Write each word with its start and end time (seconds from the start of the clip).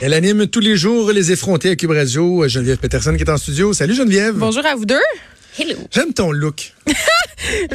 Elle 0.00 0.14
anime 0.14 0.46
tous 0.46 0.60
les 0.60 0.76
jours 0.76 1.10
les 1.10 1.32
effrontés 1.32 1.70
à 1.70 1.76
Cube 1.76 1.90
Radio. 1.90 2.46
Geneviève 2.46 2.78
Peterson 2.78 3.14
qui 3.16 3.22
est 3.24 3.30
en 3.30 3.36
studio. 3.36 3.72
Salut 3.72 3.94
Geneviève. 3.94 4.34
Bonjour 4.36 4.64
à 4.64 4.76
vous 4.76 4.86
deux. 4.86 5.00
Hello. 5.58 5.74
J'aime 5.90 6.12
ton 6.12 6.30
look. 6.30 6.72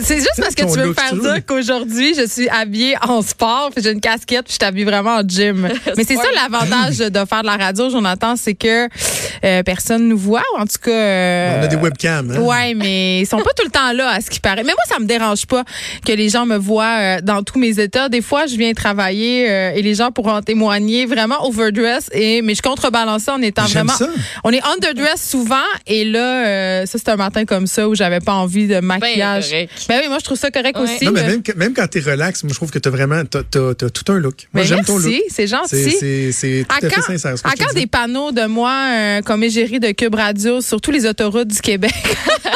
C'est 0.02 0.18
juste 0.18 0.34
parce 0.38 0.56
que 0.56 0.64
tu 0.72 0.78
veux 0.80 0.88
me 0.88 0.94
faire 0.94 1.14
dire 1.16 1.46
qu'aujourd'hui, 1.46 2.14
je 2.16 2.28
suis 2.28 2.50
habillée 2.50 2.96
en 3.08 3.22
sport, 3.22 3.70
puis 3.74 3.84
j'ai 3.84 3.92
une 3.92 4.02
casquette, 4.02 4.46
puis 4.46 4.54
je 4.54 4.60
t'habille 4.60 4.84
vraiment 4.84 5.16
en 5.18 5.22
gym. 5.28 5.62
Mais 5.98 6.04
c'est 6.04 6.16
ça 6.16 6.24
l'avantage 6.36 6.98
de 6.98 7.26
faire 7.26 7.42
de 7.42 7.48
la 7.48 7.58
radio, 7.58 7.90
Jonathan, 7.90 8.36
c'est 8.36 8.54
que 8.56 8.88
euh, 9.46 9.64
personne 9.64 10.08
nous 10.08 10.18
voit, 10.18 10.44
ou 10.56 10.60
en 10.60 10.66
tout 10.66 10.80
cas... 10.84 10.92
euh, 10.92 11.60
On 11.62 11.64
a 11.64 11.68
des 11.68 11.76
webcams. 11.78 12.32
Hein? 12.32 12.40
Ouais, 12.42 12.74
mais 12.74 13.22
ils 13.22 13.26
sont 13.26 13.38
pas 13.38 13.52
tout 13.56 13.64
le 13.66 13.72
temps 13.72 13.92
là, 13.94 14.10
à 14.10 14.22
ce 14.22 14.30
qui 14.30 14.40
paraît. 14.40 14.64
Mais 14.64 14.74
moi, 14.74 14.84
ça 14.88 15.00
me 15.00 15.06
dérange 15.06 15.46
pas 15.46 15.64
que 16.06 16.12
les 16.12 16.30
gens 16.30 16.46
me 16.46 16.58
voient 16.58 16.98
euh, 17.00 17.22
dans 17.22 17.42
tous 17.44 17.58
mes 17.60 17.80
états. 17.80 18.10
Des 18.10 18.22
fois, 18.22 18.46
je 18.46 18.56
viens 18.56 18.74
travailler 18.74 19.50
euh, 19.50 19.72
et 19.76 19.82
les 19.82 19.96
gens 19.96 20.12
pourront 20.12 20.34
en 20.36 20.42
témoigner 20.42 21.06
vraiment 21.06 21.46
overdress. 21.48 22.10
Et 22.14 22.42
mais 22.42 22.56
je 22.56 22.62
contrebalance 22.62 23.24
ça 23.24 23.36
en 23.36 23.42
étant 23.42 23.66
vraiment. 23.66 23.94
ça. 23.94 24.08
On 24.44 24.52
est 24.52 24.62
underdress 24.66 25.22
souvent. 25.30 25.56
Et 25.88 26.06
là, 26.06 26.46
euh, 26.48 26.86
ça 26.86 26.98
c'est 26.98 27.10
un 27.10 27.16
matin 27.16 27.46
comme 27.46 27.68
ça 27.68 27.88
où 27.88 27.96
j'avais 27.96 28.20
pas 28.20 28.34
envie 28.34 28.68
de 28.68 28.80
maquillage. 29.08 29.52
Ben 29.88 30.00
oui, 30.02 30.08
moi 30.10 30.18
je 30.20 30.26
trouve 30.26 30.38
ça 30.38 30.52
correct 30.52 30.78
Ouais. 30.78 30.84
aussi. 30.84 31.06
Non, 31.06 31.12
mais 31.12 31.28
mais- 31.28 31.54
même, 31.56 31.74
quand 31.74 31.88
t'es 31.88 32.00
relax, 32.00 32.44
moi, 32.44 32.52
je 32.52 32.56
trouve 32.58 32.72
que 32.72 32.80
t'as 32.80 32.90
vraiment 32.90 33.24
t'as, 33.26 33.44
t'as- 33.44 33.76
t'as 33.76 33.90
tout 33.90 34.12
un 34.12 34.20
look. 34.20 34.48
Moi, 34.54 34.64
Ben, 34.64 34.68
j'aime 34.68 34.86
ton 34.86 34.98
look. 34.98 35.14
c'est 35.30 35.48
gentil. 35.48 35.92
c'est, 36.34 36.66
tout 36.68 36.74
À 36.74 36.78
à 36.78 36.80
fait 36.82 36.90
quand, 36.96 37.02
sincère. 37.02 37.38
ce 37.38 37.44
que 37.44 37.48
à 37.48 37.52
je 37.52 37.56
te 37.58 37.64
quand 37.64 37.74
dis. 37.74 37.82
des 37.82 37.88
panneaux 37.88 38.32
de 38.32 38.46
moi 38.46 38.74
euh, 38.92 39.22
comme 39.22 39.44
égérie 39.44 39.80
de 39.80 39.92
Cube 39.92 40.16
Radio 40.16 40.62
sur 40.62 40.82
tous 40.82 40.92
les 40.92 41.06
autoroutes 41.06 41.48
du 41.50 41.60
Québec? 41.62 41.94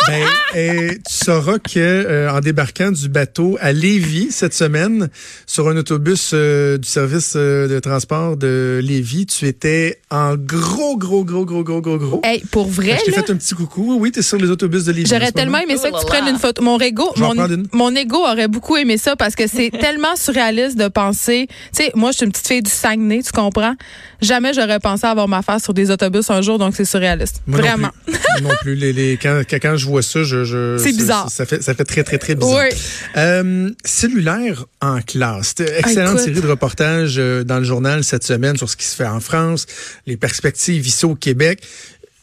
Ben, 0.08 0.24
eh, 0.56 0.88
tu 1.06 1.14
sauras 1.26 1.58
que 1.60 1.76
euh, 1.80 2.32
en 2.32 2.40
débarquant 2.40 2.92
du 2.92 3.10
bateau 3.10 3.58
à 3.60 3.74
Lévis 3.74 4.28
cette 4.32 4.54
semaine 4.54 5.10
sur 5.46 5.68
un 5.68 5.76
autobus 5.76 6.32
euh, 6.34 6.78
du 6.78 6.88
service 6.88 7.34
euh, 7.36 7.68
de 7.68 7.78
transport 7.80 8.38
de 8.38 8.80
Lévis, 8.82 9.26
tu 9.26 9.48
étais 9.48 10.00
en 10.10 10.36
gros, 10.38 10.96
gros, 10.98 11.26
gros, 11.26 11.46
gros, 11.46 11.64
gros, 11.64 11.82
gros, 11.82 11.98
gros. 11.98 12.22
hey, 12.24 12.42
pour 12.52 12.70
vrai, 12.70 12.98
je 13.02 13.06
t'ai 13.06 13.12
fait 13.12 13.30
un 13.32 13.36
petit 13.36 13.54
coucou. 13.54 13.98
Oui, 14.00 14.12
t'es 14.14 14.22
sur 14.22 14.38
les 14.38 14.50
autobus 14.50 14.86
de 14.86 14.94
Lévis. 14.94 15.10
J'aurais 15.10 15.32
tellement 15.34 15.58
aimé 15.58 15.76
ça 15.76 15.90
Oh 15.92 15.96
que 15.96 16.00
tu 16.00 16.06
là 16.06 16.10
prennes 16.12 16.26
là. 16.26 16.32
Une 16.38 16.42
photo. 16.48 16.62
Mon 16.64 16.80
ego, 16.80 17.12
mon, 17.18 17.34
mon 17.74 17.94
aurait 18.16 18.48
beaucoup 18.48 18.78
aimé 18.78 18.98
ça 18.98 19.16
parce 19.16 19.36
que 19.36 19.48
c'est 19.48 19.70
tellement 19.80 20.16
surréaliste 20.16 20.78
de 20.78 20.88
penser. 20.88 21.48
Tu 21.76 21.84
sais, 21.84 21.92
moi, 21.96 22.12
je 22.12 22.18
suis 22.18 22.26
une 22.26 22.32
petite 22.32 22.48
fille 22.48 22.62
du 22.62 22.72
Saguenay, 22.72 23.22
tu 23.24 23.32
comprends? 23.32 23.76
Jamais 24.22 24.54
j'aurais 24.54 24.80
pensé 24.80 25.06
avoir 25.06 25.28
ma 25.28 25.42
face 25.42 25.64
sur 25.64 25.74
des 25.74 25.92
autobus 25.92 26.30
un 26.32 26.42
jour, 26.42 26.58
donc 26.58 26.76
c'est 26.76 26.86
surréaliste. 26.86 27.42
Moi 27.46 27.60
non 27.60 27.66
Vraiment. 27.68 27.90
plus. 28.06 28.44
Non 28.44 28.50
plus. 28.62 28.76
Les, 28.76 28.94
les- 28.94 29.18
quand, 29.22 29.44
je 29.78 29.86
vois 29.86 30.02
ça, 30.02 30.24
je, 30.24 30.44
je 30.44 30.78
C'est 30.78 30.92
bizarre. 30.94 31.30
Ça, 31.30 31.46
fait, 31.46 31.62
ça 31.62 31.74
fait 31.76 31.84
très, 31.86 32.04
très, 32.04 32.18
très 32.18 32.36
bizarre. 32.36 32.64
Oui. 32.72 32.78
Euh, 33.16 33.70
cellulaire 33.86 34.66
en 34.82 35.02
classe. 35.02 35.54
Excellente 35.60 36.18
Ah, 36.20 36.24
série 36.24 36.42
de 36.42 36.48
reportages 36.48 37.16
euh, 37.18 37.44
dans 37.44 37.58
le 37.60 37.64
journal 37.64 38.04
cette 38.04 38.24
semaine 38.24 38.58
sur 38.58 38.70
ce 38.70 38.76
qui 38.76 38.86
se 38.86 38.96
fait 38.96 39.06
en 39.08 39.20
France, 39.20 39.66
les 40.08 40.18
perspectives 40.18 40.86
ici 40.88 41.06
au 41.06 41.16
Québec. 41.16 41.62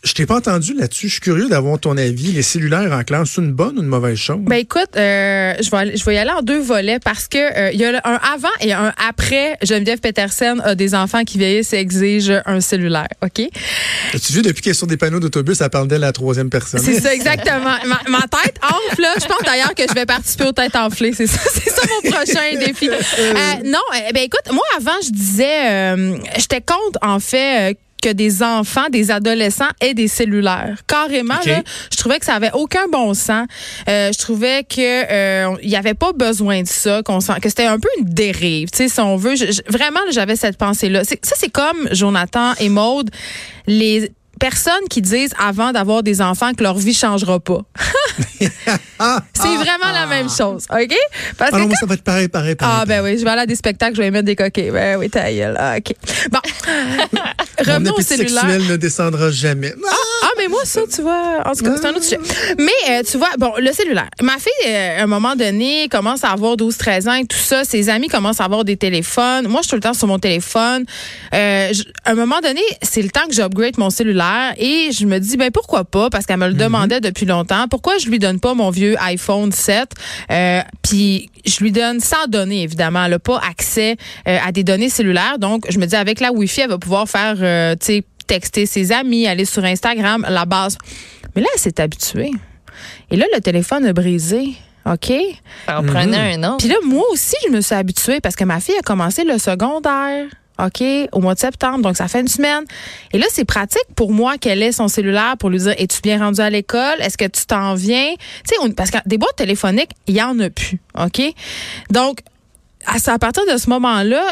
Je 0.04 0.12
t'ai 0.12 0.26
pas 0.26 0.36
entendu 0.36 0.74
là-dessus. 0.74 1.08
Je 1.08 1.12
suis 1.12 1.20
curieux 1.22 1.48
d'avoir 1.48 1.78
ton 1.80 1.96
avis. 1.96 2.32
Les 2.32 2.42
cellulaires 2.42 2.92
en 2.92 3.02
classe, 3.04 3.30
c'est 3.34 3.40
une 3.40 3.52
bonne 3.52 3.78
ou 3.78 3.82
une 3.82 3.88
mauvaise 3.88 4.18
chose? 4.18 4.36
Ben 4.40 4.56
écoute, 4.56 4.90
euh, 4.96 5.54
je 5.62 5.70
vais 5.70 5.76
aller- 5.78 5.96
je 5.96 6.04
vais 6.04 6.14
y 6.14 6.18
aller 6.18 6.30
en 6.30 6.42
deux 6.42 6.60
volets 6.60 6.98
parce 6.98 7.26
que 7.26 7.38
euh, 7.38 7.70
il 7.72 7.80
y 7.80 7.84
a 7.86 8.00
un 8.04 8.20
avant 8.34 8.48
et 8.60 8.72
un 8.74 8.92
après. 9.08 9.56
Geneviève 9.62 10.00
Petersen 10.00 10.60
a 10.62 10.74
des 10.74 10.94
enfants 10.94 11.24
qui 11.24 11.38
vieillissent 11.38 11.72
et 11.72 11.78
exigent 11.78 12.42
un 12.44 12.60
cellulaire, 12.60 13.08
ok? 13.22 13.48
As-tu 14.12 14.32
vu, 14.34 14.42
depuis 14.42 14.60
qu'elle 14.62 14.74
sur 14.74 14.86
des 14.86 14.98
panneaux 14.98 15.20
d'autobus, 15.20 15.60
elle 15.62 15.70
parle 15.70 15.88
d'elle 15.88 16.04
à 16.04 16.08
la 16.08 16.12
troisième 16.12 16.50
personne? 16.50 16.80
C'est 16.80 17.00
ça 17.00 17.14
exactement. 17.14 17.76
Ma, 17.86 18.00
ma 18.10 18.20
tête 18.22 18.56
enfle 18.62 19.00
là. 19.00 19.14
Je 19.20 19.26
pense 19.26 19.42
d'ailleurs 19.46 19.74
que 19.74 19.84
je 19.88 19.94
vais 19.94 20.04
participer 20.06 20.44
aux 20.44 20.52
têtes 20.52 20.76
enflées. 20.76 21.12
C'est 21.14 21.26
ça, 21.26 21.40
c'est 21.50 21.70
ça 21.70 21.82
mon 22.04 22.10
prochain 22.10 22.58
défi. 22.58 22.90
Euh, 22.90 23.34
non, 23.64 23.78
euh, 23.94 23.98
ben 24.12 24.22
écoute, 24.24 24.52
moi 24.52 24.64
avant 24.76 25.00
je 25.02 25.10
disais, 25.10 25.70
euh, 25.70 26.16
j'étais 26.36 26.60
contre 26.60 26.98
en 27.00 27.20
fait. 27.20 27.78
Que 28.04 28.12
des 28.12 28.42
enfants, 28.42 28.84
des 28.90 29.10
adolescents 29.10 29.68
aient 29.80 29.94
des 29.94 30.08
cellulaires. 30.08 30.78
Carrément, 30.86 31.34
là, 31.46 31.62
je 31.90 31.96
trouvais 31.96 32.18
que 32.18 32.26
ça 32.26 32.34
avait 32.34 32.50
aucun 32.52 32.86
bon 32.92 33.14
sens. 33.14 33.46
Euh, 33.88 34.12
je 34.12 34.18
trouvais 34.18 34.62
que 34.64 34.76
euh, 35.10 35.56
il 35.62 35.70
y 35.70 35.76
avait 35.76 35.94
pas 35.94 36.12
besoin 36.12 36.62
de 36.62 36.68
ça, 36.68 37.02
qu'on 37.02 37.18
que 37.18 37.48
c'était 37.48 37.64
un 37.64 37.78
peu 37.78 37.88
une 37.98 38.04
dérive, 38.06 38.70
tu 38.70 38.76
sais, 38.78 38.88
si 38.88 39.00
on 39.00 39.16
veut. 39.16 39.36
Je- 39.36 39.52
je- 39.52 39.62
vraiment, 39.72 40.00
j'avais 40.12 40.36
cette 40.36 40.58
pensée-là. 40.58 41.04
Ça, 41.04 41.16
c'est 41.36 41.50
comme 41.50 41.88
Jonathan 41.92 42.52
et 42.60 42.68
Maude, 42.68 43.10
les 43.66 44.10
personnes 44.38 44.86
qui 44.90 45.00
disent 45.02 45.32
avant 45.38 45.72
d'avoir 45.72 46.02
des 46.02 46.20
enfants 46.20 46.52
que 46.54 46.62
leur 46.62 46.76
vie 46.76 46.94
changera 46.94 47.40
pas. 47.40 47.60
Ah, 48.98 49.20
C'est 49.34 49.54
vraiment 49.56 49.92
la 49.92 50.06
même 50.06 50.28
chose, 50.28 50.64
OK? 50.70 50.94
Parce 51.38 51.50
ah 51.52 51.56
que 51.56 51.62
non, 51.62 51.68
quand- 51.68 51.76
ça 51.76 51.86
va 51.86 51.94
être 51.94 52.02
pareil, 52.04 52.28
pareil, 52.28 52.54
pareil. 52.54 52.76
ah, 52.80 52.84
ben 52.86 53.02
oui, 53.02 53.18
je 53.18 53.24
vais 53.24 53.30
aller 53.30 53.42
à 53.42 53.46
des 53.46 53.54
spectacles, 53.56 53.96
je 53.96 54.02
vais 54.02 54.10
mettre 54.10 54.26
des 54.26 54.36
coquets. 54.36 54.70
Ben 54.70 54.98
oui, 54.98 55.10
ta 55.10 55.32
gueule. 55.32 55.56
Ah, 55.58 55.76
OK. 55.78 55.92
Bon. 56.30 56.38
Mon 57.66 57.72
Revenons 57.72 57.92
au 57.96 58.00
cellulaire. 58.00 58.40
sexuel 58.42 58.66
ne 58.68 58.76
descendra 58.76 59.30
jamais. 59.30 59.72
Ah! 59.86 59.94
Ah, 60.24 60.28
mais 60.38 60.48
moi, 60.48 60.60
ça, 60.64 60.80
tu 60.92 61.02
vois, 61.02 61.42
en 61.44 61.52
tout 61.52 61.64
cas, 61.64 61.76
c'est 61.76 61.86
un 61.86 61.90
autre 61.90 62.02
sujet. 62.04 62.18
Mais, 62.58 62.72
euh, 62.90 63.02
tu 63.08 63.18
vois, 63.18 63.28
bon, 63.38 63.52
le 63.58 63.72
cellulaire. 63.72 64.08
Ma 64.22 64.38
fille, 64.38 64.50
euh, 64.66 65.00
à 65.00 65.02
un 65.02 65.06
moment 65.06 65.36
donné, 65.36 65.88
commence 65.90 66.24
à 66.24 66.30
avoir 66.30 66.56
12, 66.56 66.76
13 66.76 67.08
ans 67.08 67.12
et 67.14 67.26
tout 67.26 67.36
ça. 67.36 67.64
Ses 67.64 67.88
amis 67.90 68.08
commencent 68.08 68.40
à 68.40 68.44
avoir 68.44 68.64
des 68.64 68.76
téléphones. 68.76 69.46
Moi, 69.48 69.60
je 69.62 69.68
suis 69.68 69.70
tout 69.70 69.76
le 69.76 69.82
temps 69.82 69.94
sur 69.94 70.06
mon 70.08 70.18
téléphone. 70.18 70.84
Euh, 71.34 71.72
je- 71.72 71.84
à 72.04 72.10
un 72.12 72.14
moment 72.14 72.40
donné, 72.42 72.62
c'est 72.82 73.02
le 73.02 73.10
temps 73.10 73.26
que 73.28 73.34
j'upgrade 73.34 73.76
mon 73.78 73.90
cellulaire 73.90 74.24
et 74.56 74.90
je 74.92 75.06
me 75.06 75.18
dis, 75.18 75.36
ben, 75.36 75.50
pourquoi 75.50 75.84
pas? 75.84 76.10
Parce 76.10 76.26
qu'elle 76.26 76.38
me 76.38 76.48
le 76.48 76.54
demandait 76.54 77.00
depuis 77.00 77.26
longtemps. 77.26 77.66
Pourquoi 77.68 77.98
je 77.98 78.08
lui 78.08 78.18
donne 78.18 78.40
pas 78.40 78.54
mon 78.54 78.70
vieux 78.70 78.96
iPhone 79.00 79.52
7? 79.52 79.92
Euh, 80.30 80.60
puis, 80.82 81.30
je 81.46 81.60
lui 81.60 81.72
donne 81.72 82.00
sans 82.00 82.26
données, 82.28 82.62
évidemment. 82.62 83.04
Elle 83.04 83.12
n'a 83.12 83.18
pas 83.18 83.40
accès 83.48 83.96
euh, 84.28 84.38
à 84.44 84.52
des 84.52 84.64
données 84.64 84.88
cellulaires. 84.88 85.38
Donc, 85.38 85.66
je 85.70 85.78
me 85.78 85.86
dis, 85.86 85.96
avec 85.96 86.20
la 86.20 86.32
Wi-Fi, 86.32 86.62
elle 86.62 86.70
va 86.70 86.78
pouvoir 86.78 87.08
faire, 87.08 87.36
euh, 87.40 87.74
tu 87.74 87.86
sais, 87.86 88.04
texter 88.26 88.66
ses 88.66 88.92
amis, 88.92 89.26
aller 89.26 89.44
sur 89.44 89.64
Instagram, 89.64 90.26
la 90.28 90.44
base. 90.44 90.78
Mais 91.34 91.42
là, 91.42 91.48
elle 91.54 91.60
s'est 91.60 91.80
habituée. 91.80 92.30
Et 93.10 93.16
là, 93.16 93.26
le 93.34 93.40
téléphone 93.40 93.84
a 93.86 93.92
brisé. 93.92 94.54
OK? 94.86 95.12
Ça 95.66 95.80
en 95.80 95.84
prenait 95.84 96.34
un 96.34 96.44
autre. 96.44 96.58
Puis 96.58 96.68
là, 96.68 96.76
moi 96.84 97.04
aussi, 97.10 97.36
je 97.46 97.52
me 97.52 97.60
suis 97.60 97.74
habituée 97.74 98.20
parce 98.20 98.36
que 98.36 98.44
ma 98.44 98.60
fille 98.60 98.76
a 98.78 98.82
commencé 98.82 99.24
le 99.24 99.38
secondaire. 99.38 100.26
OK, 100.58 100.84
au 101.12 101.20
mois 101.20 101.34
de 101.34 101.40
septembre, 101.40 101.82
donc 101.82 101.96
ça 101.96 102.06
fait 102.06 102.20
une 102.20 102.28
semaine. 102.28 102.64
Et 103.12 103.18
là, 103.18 103.26
c'est 103.30 103.44
pratique 103.44 103.86
pour 103.96 104.12
moi 104.12 104.38
qu'elle 104.38 104.62
ait 104.62 104.72
son 104.72 104.88
cellulaire 104.88 105.36
pour 105.38 105.50
lui 105.50 105.58
dire 105.58 105.74
Es-tu 105.78 106.00
bien 106.00 106.18
rendu 106.18 106.40
à 106.40 106.50
l'école? 106.50 107.00
Est-ce 107.00 107.18
que 107.18 107.24
tu 107.24 107.44
t'en 107.46 107.74
viens? 107.74 108.14
Tu 108.48 108.54
sais, 108.54 108.72
parce 108.74 108.90
que 108.90 108.98
des 109.06 109.18
boîtes 109.18 109.36
téléphoniques, 109.36 109.90
il 110.06 110.14
y 110.14 110.22
en 110.22 110.38
a 110.38 110.50
plus. 110.50 110.80
OK? 110.96 111.22
Donc, 111.90 112.20
à, 112.86 113.18
partir 113.18 113.42
de 113.50 113.56
ce 113.56 113.68
moment-là, 113.70 114.22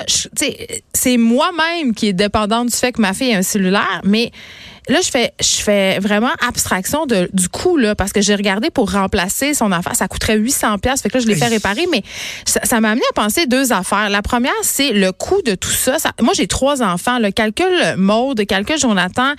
c'est 0.92 1.16
moi-même 1.16 1.94
qui 1.94 2.08
est 2.08 2.12
dépendante 2.12 2.68
du 2.68 2.76
fait 2.76 2.92
que 2.92 3.00
ma 3.00 3.14
fille 3.14 3.30
ait 3.30 3.36
un 3.36 3.42
cellulaire, 3.42 4.00
mais 4.04 4.30
là, 4.88 5.00
je 5.02 5.10
fais, 5.10 5.32
je 5.40 5.62
fais 5.62 5.98
vraiment 6.00 6.30
abstraction 6.46 7.06
de, 7.06 7.28
du 7.32 7.48
coût, 7.48 7.76
là, 7.76 7.94
parce 7.94 8.12
que 8.12 8.20
j'ai 8.20 8.34
regardé 8.34 8.70
pour 8.70 8.90
remplacer 8.92 9.54
son 9.54 9.70
affaire, 9.72 9.94
ça 9.94 10.08
coûterait 10.08 10.36
800 10.36 10.78
pièces 10.78 11.02
fait 11.02 11.08
que 11.08 11.18
là, 11.18 11.20
je 11.22 11.28
l'ai 11.28 11.34
fait 11.36 11.46
réparer, 11.48 11.86
mais 11.90 12.02
ça 12.44 12.60
ça 12.64 12.80
m'a 12.80 12.90
amené 12.90 13.04
à 13.10 13.14
penser 13.14 13.46
deux 13.46 13.72
affaires. 13.72 14.08
La 14.10 14.22
première, 14.22 14.52
c'est 14.62 14.92
le 14.92 15.12
coût 15.12 15.40
de 15.42 15.54
tout 15.54 15.70
ça. 15.70 15.98
Ça- 15.98 16.12
moi, 16.20 16.32
j'ai 16.34 16.46
trois 16.46 16.82
enfants. 16.82 17.18
Le 17.18 17.30
calcul 17.30 17.66
mode, 17.96 18.44
calcul 18.46 18.78
Jonathan, 18.78 19.32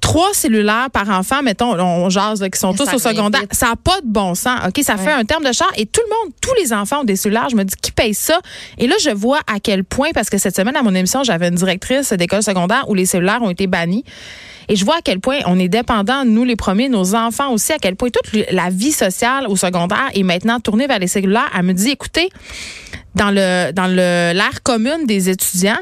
trois 0.00 0.32
cellulaires 0.32 0.88
par 0.92 1.08
enfant, 1.10 1.42
mettons, 1.42 1.74
on, 1.78 2.04
on 2.06 2.10
jase, 2.10 2.40
là, 2.40 2.48
qui 2.50 2.58
sont 2.58 2.72
tous 2.74 2.92
au 2.92 2.98
secondaire. 2.98 3.42
vite. 3.42 3.54
Ça 3.54 3.68
n'a 3.68 3.76
pas 3.76 4.00
de 4.00 4.06
bon 4.06 4.34
sens, 4.34 4.60
OK? 4.66 4.82
Ça 4.82 4.96
fait 4.96 5.12
un 5.12 5.24
terme 5.24 5.44
de 5.44 5.52
char 5.52 5.68
et 5.76 5.86
tout 5.86 6.00
le 6.08 6.14
monde, 6.24 6.34
tous 6.40 6.54
les 6.62 6.72
enfants 6.72 7.00
ont 7.00 7.04
des 7.04 7.16
cellulaires. 7.16 7.48
Je 7.50 7.56
me 7.56 7.64
dis, 7.64 7.74
qui 7.80 7.92
paye 7.92 8.14
ça? 8.14 8.40
Et 8.78 8.86
là, 8.86 8.94
je 9.02 9.10
vois 9.10 9.40
à 9.46 9.60
quel 9.60 9.84
point, 9.84 10.10
parce 10.14 10.30
que 10.30 10.38
cette 10.38 10.56
semaine, 10.56 10.76
à 10.76 10.82
mon 10.82 10.94
émission, 10.94 11.22
j'avais 11.24 11.48
une 11.48 11.54
directrice 11.56 12.12
d'école 12.12 12.42
secondaire 12.42 12.84
où 12.88 12.94
les 12.94 13.06
cellulaires 13.06 13.42
ont 13.42 13.50
été 13.50 13.66
bannis. 13.66 14.04
Et 14.70 14.76
je 14.76 14.84
à 14.96 15.00
quel 15.02 15.20
point 15.20 15.38
on 15.46 15.58
est 15.58 15.68
dépendant, 15.68 16.24
nous 16.24 16.44
les 16.44 16.56
premiers, 16.56 16.88
nos 16.88 17.14
enfants 17.14 17.52
aussi, 17.52 17.72
à 17.72 17.78
quel 17.78 17.96
point 17.96 18.10
toute 18.10 18.30
la 18.50 18.70
vie 18.70 18.92
sociale 18.92 19.46
au 19.48 19.56
secondaire 19.56 20.08
est 20.14 20.22
maintenant 20.22 20.60
tournée 20.60 20.86
vers 20.86 20.98
les 20.98 21.06
cellulaires. 21.08 21.50
Elle 21.56 21.62
me 21.64 21.72
dit, 21.74 21.90
écoutez, 21.90 22.28
dans 23.14 23.30
le 23.30 23.72
dans 23.72 23.86
le 23.86 24.32
l'ère 24.34 24.62
commune 24.62 25.06
des 25.06 25.28
étudiants, 25.28 25.78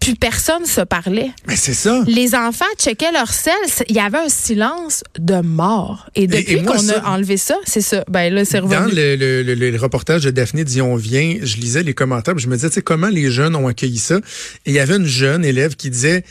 plus 0.00 0.16
personne 0.16 0.64
se 0.66 0.80
parlait. 0.80 1.30
Mais 1.46 1.54
c'est 1.54 1.74
ça. 1.74 2.02
Les 2.08 2.34
enfants 2.34 2.64
checkaient 2.76 3.12
leur 3.12 3.28
sel, 3.32 3.54
c'est- 3.68 3.84
il 3.88 3.94
y 3.94 4.00
avait 4.00 4.18
un 4.18 4.28
silence 4.28 5.04
de 5.16 5.40
mort. 5.40 6.08
Et 6.16 6.26
depuis 6.26 6.60
qu'on 6.64 6.88
a 6.88 7.08
enlevé 7.08 7.36
ça, 7.36 7.54
c'est 7.64 7.82
ça. 7.82 8.02
Ben 8.08 8.34
là, 8.34 8.44
c'est 8.44 8.60
Dans 8.60 8.66
revenu. 8.66 8.96
le, 8.96 9.14
le, 9.14 9.42
le- 9.54 9.70
le 9.70 9.78
reportage 9.78 10.22
de 10.24 10.30
Daphné 10.30 10.64
Dion 10.64 10.96
vient, 10.96 11.36
je 11.40 11.56
lisais 11.58 11.84
les 11.84 11.94
commentaires, 11.94 12.34
puis 12.34 12.42
je 12.42 12.48
me 12.48 12.56
disais, 12.56 12.68
tu 12.68 12.74
sais, 12.74 12.82
comment 12.82 13.06
les 13.10 13.30
jeunes 13.30 13.54
ont 13.54 13.68
accueilli 13.68 13.98
ça? 13.98 14.16
Et 14.66 14.70
il 14.70 14.72
y 14.72 14.80
avait 14.80 14.96
une 14.96 15.06
jeune 15.06 15.44
élève 15.44 15.76
qui 15.76 15.88
disait, 15.88 16.22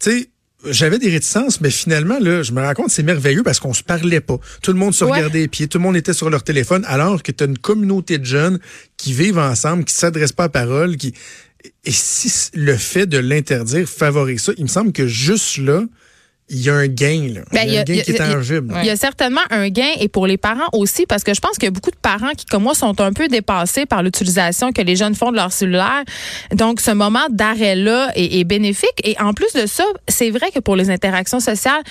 tu 0.00 0.10
sais, 0.10 0.30
j'avais 0.68 0.98
des 0.98 1.10
réticences, 1.10 1.60
mais 1.60 1.70
finalement, 1.70 2.18
là, 2.20 2.42
je 2.42 2.52
me 2.52 2.60
rends 2.62 2.74
compte, 2.74 2.90
c'est 2.90 3.02
merveilleux 3.02 3.42
parce 3.42 3.58
qu'on 3.60 3.74
se 3.74 3.82
parlait 3.82 4.20
pas. 4.20 4.38
Tout 4.62 4.72
le 4.72 4.78
monde 4.78 4.94
se 4.94 5.04
Ouais. 5.04 5.12
regardait 5.12 5.40
les 5.40 5.48
pieds, 5.48 5.68
tout 5.68 5.78
le 5.78 5.82
monde 5.84 5.96
était 5.96 6.12
sur 6.12 6.28
leur 6.30 6.42
téléphone, 6.42 6.84
alors 6.86 7.22
que 7.22 7.32
tu 7.32 7.44
as 7.44 7.46
une 7.46 7.58
communauté 7.58 8.18
de 8.18 8.24
jeunes 8.24 8.58
qui 8.96 9.12
vivent 9.12 9.38
ensemble, 9.38 9.84
qui 9.84 9.94
s'adressent 9.94 10.32
pas 10.32 10.44
à 10.44 10.48
parole, 10.48 10.96
qui. 10.96 11.14
Et 11.84 11.90
si 11.90 12.50
le 12.54 12.76
fait 12.76 13.06
de 13.06 13.18
l'interdire 13.18 13.88
favorise 13.88 14.42
ça, 14.42 14.52
il 14.56 14.64
me 14.64 14.68
semble 14.68 14.92
que 14.92 15.06
juste 15.06 15.58
là, 15.58 15.82
il 16.50 16.60
y 16.60 16.68
a 16.68 16.74
un 16.74 16.88
gain, 16.88 17.28
là. 17.32 17.40
Ben, 17.52 17.62
il 17.64 17.74
y 17.74 17.76
a 17.78 17.80
un 17.80 17.84
gain 17.84 18.00
qui 18.02 18.10
est 18.10 18.14
tangible. 18.14 18.74
Il 18.80 18.86
y 18.86 18.90
a 18.90 18.96
certainement 18.96 19.40
un 19.50 19.68
gain 19.68 19.92
et 20.00 20.08
pour 20.08 20.26
les 20.26 20.36
parents 20.36 20.68
aussi, 20.72 21.06
parce 21.06 21.22
que 21.22 21.32
je 21.32 21.40
pense 21.40 21.52
qu'il 21.52 21.64
y 21.64 21.68
a 21.68 21.70
beaucoup 21.70 21.92
de 21.92 21.96
parents 21.96 22.32
qui, 22.36 22.44
comme 22.44 22.64
moi, 22.64 22.74
sont 22.74 23.00
un 23.00 23.12
peu 23.12 23.28
dépassés 23.28 23.86
par 23.86 24.02
l'utilisation 24.02 24.72
que 24.72 24.82
les 24.82 24.96
jeunes 24.96 25.14
font 25.14 25.30
de 25.30 25.36
leur 25.36 25.52
cellulaire. 25.52 26.02
Donc, 26.52 26.80
ce 26.80 26.90
moment 26.90 27.26
d'arrêt-là 27.30 28.10
est, 28.16 28.40
est, 28.40 28.44
bénéfique. 28.44 29.00
Et 29.04 29.16
en 29.20 29.32
plus 29.32 29.52
de 29.52 29.66
ça, 29.66 29.84
c'est 30.08 30.30
vrai 30.30 30.50
que 30.50 30.58
pour 30.58 30.74
les 30.74 30.90
interactions 30.90 31.40
sociales, 31.40 31.82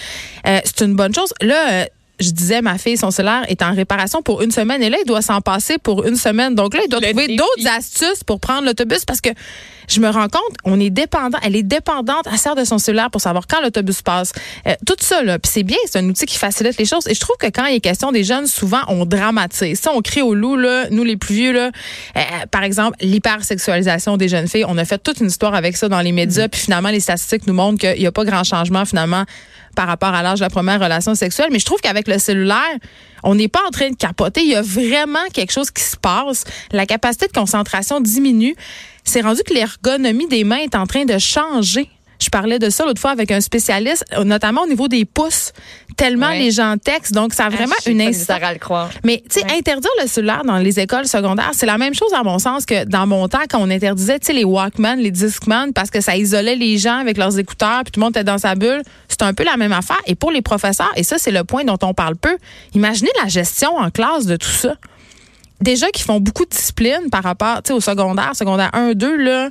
euh, 0.46 0.60
c'est 0.66 0.82
une 0.84 0.96
bonne 0.96 1.16
chose. 1.16 1.34
Là, 1.42 1.72
euh, 1.72 1.86
je 2.20 2.32
disais, 2.32 2.62
ma 2.62 2.78
fille, 2.78 2.98
son 2.98 3.12
cellulaire 3.12 3.46
est 3.48 3.62
en 3.62 3.74
réparation 3.74 4.22
pour 4.22 4.42
une 4.42 4.52
semaine 4.52 4.84
et 4.84 4.90
là, 4.90 4.98
il 5.02 5.08
doit 5.08 5.22
s'en 5.22 5.42
passer 5.42 5.78
pour 5.78 6.06
une 6.06 6.16
semaine. 6.16 6.56
Donc 6.56 6.74
là, 6.74 6.82
il 6.86 6.90
doit 6.90 7.02
trouver 7.02 7.36
d'autres 7.36 7.68
astuces 7.68 8.24
pour 8.26 8.40
prendre 8.40 8.66
l'autobus 8.66 9.06
parce 9.06 9.22
que 9.22 9.30
je 9.90 10.00
me 10.00 10.10
rends 10.10 10.28
compte, 10.28 10.56
on 10.66 10.80
est 10.80 10.92
dépendant, 10.92 11.40
elle 11.42 11.56
est 11.56 11.64
dépendante, 11.64 12.28
elle 12.32 12.38
sert 12.38 12.56
de 12.56 12.64
son 12.64 12.78
cellulaire 12.78 13.10
pour 13.10 13.22
savoir 13.22 13.48
quand 13.48 13.60
l'autobus 13.62 14.02
passe. 14.02 14.34
Euh, 14.68 14.76
tout 14.86 14.96
ça, 15.00 15.24
là, 15.24 15.40
puis 15.40 15.52
c'est 15.52 15.64
bien, 15.64 15.78
c'est 15.86 15.98
un 15.98 16.08
outil 16.08 16.26
qui 16.26 16.38
facilite 16.38 16.78
les 16.78 16.86
choses. 16.86 17.08
Et 17.08 17.16
je 17.16 17.20
trouve 17.20 17.38
que 17.38 17.48
quand 17.48 17.66
il 17.66 17.76
est 17.76 17.80
question 17.80 18.12
des 18.12 18.24
jeunes, 18.24 18.46
souvent, 18.46 18.82
on 18.88 19.06
dramatise. 19.06 19.80
Ça, 19.80 19.92
on 19.94 20.02
crie 20.02 20.22
au 20.22 20.36
loup, 20.36 20.56
là, 20.56 20.88
nous 20.92 21.04
les 21.04 21.18
plus 21.18 21.34
vieux, 21.34 21.54
là, 21.54 21.72
euh, 22.16 22.22
par 22.52 22.64
exemple, 22.64 22.98
l'hypersexualisation 23.02 24.18
des 24.18 24.28
jeunes 24.28 24.48
filles. 24.48 24.66
On 24.68 24.78
a 24.78 24.86
fait 24.86 25.00
toute 25.00 25.22
une 25.22 25.28
histoire 25.28 25.56
avec 25.56 25.76
ça 25.76 25.90
dans 25.90 26.02
les 26.02 26.12
médias, 26.12 26.46
mm. 26.46 26.50
puis 26.50 26.62
finalement, 26.62 26.90
les 26.90 27.00
statistiques 27.00 27.48
nous 27.48 27.54
montrent 27.54 27.80
qu'il 27.80 28.00
n'y 28.00 28.08
a 28.08 28.12
pas 28.12 28.26
grand 28.26 28.44
changement, 28.44 28.86
finalement, 28.86 29.26
par 29.76 29.88
rapport 29.88 30.14
à 30.14 30.22
l'âge 30.22 30.40
de 30.40 30.44
la 30.44 30.50
première 30.50 30.80
relation 30.80 31.16
sexuelle. 31.16 31.50
Mais 31.52 31.60
je 31.60 31.66
trouve 31.66 31.80
qu'avec 31.80 32.08
le 32.08 32.18
cellulaire, 32.20 32.78
on 33.24 33.36
n'est 33.36 33.48
pas 33.48 33.62
en 33.68 33.72
train 33.72 33.90
de 33.90 33.96
capoter. 33.96 34.42
Il 34.42 34.50
y 34.50 34.56
a 34.56 34.62
vraiment 34.62 35.26
quelque 35.34 35.52
chose 35.52 35.72
qui 35.72 35.84
se 35.84 35.98
passe. 35.98 36.44
La 36.72 36.86
capacité 36.86 37.28
de 37.28 37.34
concentration 37.34 38.02
diminue. 38.02 38.56
C'est 39.04 39.22
rendu 39.22 39.42
que 39.44 39.54
l'ergonomie 39.54 40.28
des 40.28 40.44
mains 40.44 40.58
est 40.58 40.76
en 40.76 40.86
train 40.86 41.06
de 41.06 41.18
changer. 41.18 41.90
Je 42.20 42.30
parlais 42.30 42.60
de 42.60 42.70
ça 42.70 42.86
l'autre 42.86 43.00
fois 43.00 43.12
avec 43.12 43.32
un 43.32 43.42
spécialiste, 43.42 44.06
notamment 44.24 44.64
au 44.64 44.68
niveau 44.68 44.88
des 44.88 45.06
pouces. 45.06 45.54
Tellement 45.96 46.30
les 46.30 46.52
gens 46.52 46.76
textent, 46.78 47.14
donc 47.14 47.34
ça 47.34 47.46
a 47.46 47.48
ah, 47.48 47.50
vraiment 47.50 47.76
une 47.86 48.02
incidence. 48.02 48.40
Mais 49.04 49.24
tu 49.30 49.40
sais, 49.40 49.46
interdire 49.52 49.92
le 50.02 50.08
cellulaire 50.08 50.44
dans 50.46 50.58
les 50.58 50.80
écoles 50.80 51.08
secondaires, 51.08 51.52
c'est 51.54 51.66
la 51.66 51.78
même 51.78 51.94
chose 51.94 52.14
à 52.14 52.24
mon 52.24 52.40
sens 52.40 52.66
que 52.66 52.86
dans 52.86 53.06
mon 53.06 53.28
temps 53.28 53.40
quand 53.50 53.60
on 53.60 53.70
interdisait, 53.70 54.20
tu 54.20 54.28
sais, 54.28 54.34
les 54.34 54.46
Walkman, 54.46 54.96
les 54.96 55.12
Discman, 55.12 55.74
parce 55.74 55.90
que 55.90 56.00
ça 56.00 56.16
isolait 56.16 56.56
les 56.56 56.78
gens 56.78 57.00
avec 57.00 57.18
leurs 57.18 57.38
écouteurs, 57.38 57.82
puis 57.84 57.92
tout 57.92 58.00
le 58.00 58.06
monde 58.06 58.16
était 58.16 58.24
dans 58.24 58.38
sa 58.38 58.56
bulle. 58.56 58.82
C'est 59.10 59.24
un 59.24 59.34
peu 59.34 59.44
la 59.44 59.58
même 59.58 59.74
affaire. 59.74 60.00
Et 60.06 60.16
pour 60.16 60.32
les 60.32 60.42
professeurs, 60.42 60.92
et 60.96 61.04
ça 61.04 61.18
c'est 61.18 61.32
le 61.32 61.44
point 61.44 61.66
dont 61.66 61.80
on 61.84 61.94
parle 61.94 62.16
peu, 62.16 62.38
imaginez 62.76 63.12
la 63.22 63.28
gestion 63.28 63.76
en 63.78 63.90
classe 63.90 64.26
de 64.26 64.36
tout 64.36 64.48
ça 64.48 64.76
déjà 65.62 65.90
qui 65.90 66.04
font 66.04 66.20
beaucoup 66.20 66.46
de 66.46 66.50
discipline 66.50 67.10
par 67.12 67.24
rapport 67.24 67.62
au 67.72 67.80
secondaire 67.80 68.36
secondaire 68.36 68.70
1 68.74 68.94
2 68.94 69.16
là 69.18 69.50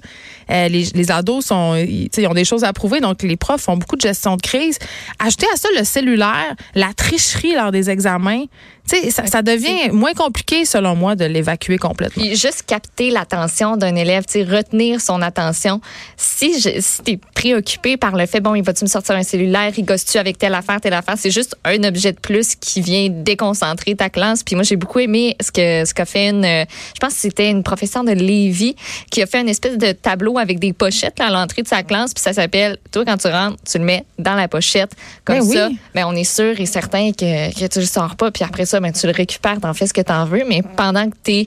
euh, 0.51 0.69
les, 0.69 0.85
les 0.95 1.11
ados 1.11 1.47
sont 1.47 1.75
ils, 1.75 2.09
ils 2.17 2.27
ont 2.27 2.35
des 2.35 2.45
choses 2.45 2.65
à 2.65 2.73
prouver 2.73 3.01
donc 3.01 3.23
les 3.23 3.37
profs 3.37 3.63
font 3.63 3.77
beaucoup 3.77 3.97
de 3.97 4.01
gestion 4.01 4.37
de 4.37 4.43
crise. 4.43 4.79
Ajouter 5.19 5.47
à 5.53 5.57
ça 5.57 5.69
le 5.77 5.85
cellulaire 5.85 6.55
la 6.75 6.93
tricherie 6.95 7.55
lors 7.55 7.71
des 7.73 7.91
examens 7.91 8.45
ça, 8.88 9.26
ça, 9.26 9.43
devient 9.43 9.90
moins 9.93 10.14
compliqué, 10.14 10.64
selon 10.64 10.96
moi, 10.96 11.14
de 11.14 11.25
l'évacuer 11.25 11.79
complètement. 11.79 12.23
Puis 12.23 12.37
juste 12.37 12.64
capter 12.67 13.11
l'attention 13.11 13.76
d'un 13.76 13.94
élève, 13.94 14.25
retenir 14.49 15.00
son 15.00 15.23
attention. 15.23 15.81
Si, 16.17 16.61
je, 16.61 16.81
si 16.81 17.02
tu 17.02 17.12
es 17.12 17.20
préoccupé 17.35 17.96
par 17.96 18.17
le 18.17 18.26
fait, 18.26 18.40
bon, 18.40 18.55
il 18.55 18.62
va-tu 18.62 18.85
me 18.85 18.88
sortir 18.88 19.14
un 19.14 19.23
cellulaire, 19.23 19.73
il 19.76 19.85
gosse-tu 19.85 20.19
avec 20.19 20.38
telle 20.38 20.55
affaire, 20.55 20.81
telle 20.81 20.94
affaire, 20.94 21.17
c'est 21.19 21.31
juste 21.31 21.56
un 21.64 21.82
objet 21.85 22.12
de 22.12 22.19
plus 22.19 22.55
qui 22.55 22.81
vient 22.81 23.08
déconcentrer 23.08 23.94
ta 23.94 24.08
classe. 24.08 24.43
Puis 24.43 24.55
moi, 24.55 24.64
j'ai 24.64 24.76
beaucoup 24.76 24.99
aimé 24.99 25.37
ce 25.40 25.50
que 25.50 25.85
ce 25.85 25.94
qu'a 25.94 26.05
fait 26.05 26.31
une, 26.31 26.44
je 26.44 27.00
pense 27.00 27.14
que 27.14 27.20
c'était 27.20 27.50
une 27.50 27.62
professeure 27.62 28.05
de 28.05 28.12
Lévis 28.12 28.76
qui 29.11 29.23
a 29.23 29.26
fait 29.26 29.40
une 29.40 29.49
espèce 29.49 29.79
de 29.79 29.93
tableau 29.93 30.38
avec 30.38 30.58
des 30.58 30.73
pochettes 30.73 31.20
à 31.20 31.31
l'entrée 31.31 31.62
de 31.62 31.69
sa 31.69 31.82
classe, 31.82 32.14
puis 32.14 32.23
ça 32.23 32.32
s'appelle, 32.32 32.79
toi, 32.93 33.05
quand 33.05 33.17
tu 33.17 33.29
rentres, 33.29 33.56
tu 33.70 33.79
le 33.79 33.85
mets 33.85 34.05
dans 34.19 34.35
la 34.35 34.49
pochette. 34.49 34.93
Comme 35.25 35.38
ben 35.38 35.44
ça, 35.44 35.69
ben, 35.94 36.05
on 36.06 36.14
est 36.14 36.25
sûr 36.25 36.58
et 36.58 36.67
certain 36.67 37.12
que, 37.12 37.52
que 37.58 37.67
tu 37.67 37.81
le 37.81 37.87
sors 37.87 38.17
pas, 38.17 38.31
puis 38.31 38.44
après 38.44 38.67
ça, 38.67 38.78
ben, 38.81 38.93
tu 38.93 39.07
le 39.07 39.13
récupères, 39.13 39.61
t'en 39.61 39.75
fais 39.75 39.87
ce 39.87 39.93
que 39.93 40.01
t'en 40.01 40.25
veux, 40.25 40.45
mais 40.49 40.63
pendant 40.77 41.09
que 41.09 41.17
t'es, 41.23 41.47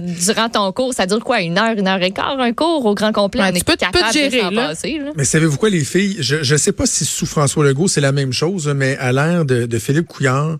durant 0.00 0.48
ton 0.48 0.72
cours, 0.72 0.94
ça 0.94 1.06
dure 1.06 1.22
quoi, 1.22 1.40
une 1.40 1.58
heure, 1.58 1.76
une 1.76 1.88
heure 1.88 2.02
et 2.02 2.10
quart, 2.10 2.38
un 2.38 2.52
cours 2.52 2.84
au 2.86 2.94
grand 2.94 3.12
complet? 3.12 3.52
tu 3.52 3.64
peux, 3.64 3.76
te 3.76 4.12
gérer, 4.12 4.50
là. 4.50 4.72
Mais 5.16 5.24
savez-vous 5.24 5.56
quoi, 5.56 5.70
les 5.70 5.84
filles? 5.84 6.16
Je 6.20 6.52
ne 6.52 6.58
sais 6.58 6.72
pas 6.72 6.86
si 6.86 7.04
sous 7.04 7.26
François 7.26 7.64
Legault, 7.64 7.88
c'est 7.88 8.00
la 8.00 8.12
même 8.12 8.32
chose, 8.32 8.68
mais 8.68 8.96
à 8.98 9.12
l'ère 9.12 9.44
de, 9.44 9.66
de 9.66 9.78
Philippe 9.78 10.06
Couillard, 10.06 10.58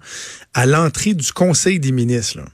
à 0.55 0.67
l'entrée 0.67 1.15
du 1.15 1.33
Conseil 1.33 1.79
des 1.81 1.93
ministres, 1.93 2.39
là, 2.39 2.45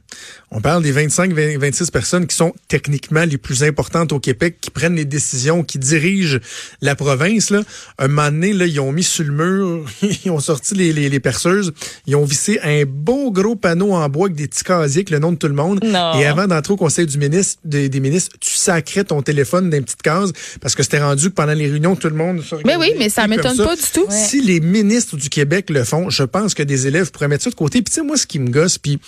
on 0.50 0.60
parle 0.60 0.82
des 0.82 0.92
25-26 0.92 1.90
personnes 1.90 2.26
qui 2.26 2.36
sont 2.36 2.54
techniquement 2.68 3.24
les 3.24 3.38
plus 3.38 3.64
importantes 3.64 4.12
au 4.12 4.20
Québec, 4.20 4.58
qui 4.60 4.70
prennent 4.70 4.94
les 4.94 5.04
décisions, 5.04 5.64
qui 5.64 5.78
dirigent 5.78 6.38
la 6.80 6.94
province. 6.94 7.50
Là. 7.50 7.62
Un 7.98 8.08
moment 8.08 8.30
donné, 8.30 8.52
là, 8.52 8.66
ils 8.66 8.80
ont 8.80 8.92
mis 8.92 9.02
sur 9.02 9.24
le 9.24 9.32
mur, 9.32 9.90
ils 10.24 10.30
ont 10.30 10.40
sorti 10.40 10.74
les, 10.74 10.92
les, 10.92 11.08
les, 11.08 11.20
perceuses, 11.20 11.72
ils 12.06 12.16
ont 12.16 12.24
vissé 12.24 12.60
un 12.62 12.84
beau 12.86 13.30
gros 13.30 13.56
panneau 13.56 13.92
en 13.92 14.08
bois 14.08 14.26
avec 14.26 14.36
des 14.36 14.48
petits 14.48 14.64
casiers 14.64 15.00
avec 15.00 15.10
le 15.10 15.18
nom 15.18 15.32
de 15.32 15.36
tout 15.36 15.48
le 15.48 15.54
monde. 15.54 15.82
Et 15.82 16.24
avant 16.24 16.46
d'entrer 16.46 16.74
au 16.74 16.76
Conseil 16.76 17.06
du 17.06 17.18
ministre, 17.18 17.60
des, 17.64 17.88
ministres, 18.00 18.36
tu 18.40 18.54
sacrais 18.54 19.04
ton 19.04 19.22
téléphone 19.22 19.70
dans 19.70 19.76
une 19.76 19.84
petite 19.84 20.02
case 20.02 20.32
parce 20.60 20.74
que 20.74 20.82
c'était 20.82 21.00
rendu 21.00 21.30
que 21.30 21.34
pendant 21.34 21.52
les 21.52 21.66
réunions, 21.66 21.96
tout 21.96 22.08
le 22.08 22.14
monde 22.14 22.42
se 22.42 22.54
Mais 22.64 22.76
oui, 22.76 22.92
mais 22.98 23.08
ça 23.08 23.26
m'étonne 23.26 23.56
pas 23.56 23.76
du 23.76 23.82
tout. 23.92 24.06
Si 24.10 24.40
les 24.40 24.60
ministres 24.60 25.16
du 25.16 25.28
Québec 25.28 25.70
le 25.70 25.84
font, 25.84 26.10
je 26.10 26.22
pense 26.22 26.54
que 26.54 26.62
des 26.62 26.86
élèves 26.86 27.10
pourraient 27.10 27.28
mettre 27.28 27.44
ça 27.44 27.50
de 27.50 27.54
côté. 27.54 27.82
Puis 27.82 27.92
tu 27.92 28.00
sais, 28.00 28.06
moi, 28.06 28.16
ce 28.16 28.26
qui 28.26 28.38
me 28.38 28.50
gosse, 28.50 28.78
puis 28.78 28.98